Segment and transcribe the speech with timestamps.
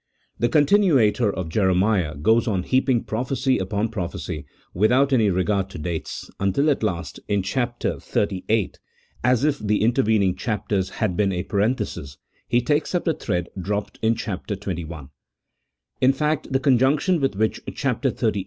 [0.39, 5.77] The contirmator of Jere miah goes on heaping prophecy upon prophecy without any regard to
[5.77, 8.71] dates, until at last, in chap, xxxviii.
[9.23, 12.17] (as if the in tervening chapters had been a parenthesis),
[12.47, 14.47] he takes up the thread dropped in chap.
[14.47, 15.09] xxi.
[16.01, 18.39] In fact, the conjunction with which chap, xxxviii.